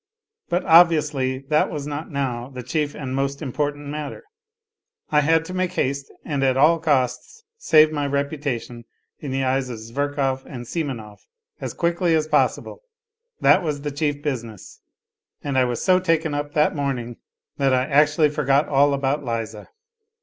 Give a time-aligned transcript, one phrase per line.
[0.49, 4.23] But obviously, that was not now the chief and the most important matter:
[5.11, 8.85] I had to make haste and at all costs save my reputation
[9.19, 11.19] in the eyes of Zverkov and Simonov
[11.59, 12.81] as quickly as possible;
[13.41, 14.81] that was the chief business.
[15.43, 17.17] And I was so taken up that morning
[17.57, 19.69] that I actually forgot all about Liza.